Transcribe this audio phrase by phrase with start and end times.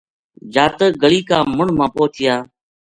[0.53, 2.35] جاتک گلی کا مُنڈھ ما پوہچیا